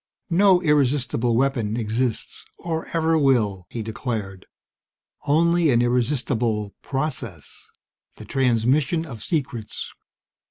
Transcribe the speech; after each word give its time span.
"No 0.31 0.63
irresistible 0.63 1.35
weapon 1.35 1.77
exists, 1.77 2.43
or 2.57 2.87
ever 2.87 3.19
will!" 3.19 3.67
he 3.69 3.83
declared. 3.83 4.47
"Only 5.27 5.69
an 5.69 5.83
irresistible 5.83 6.73
process 6.81 7.67
the 8.15 8.25
transmission 8.25 9.05
of 9.05 9.21
secrets! 9.21 9.93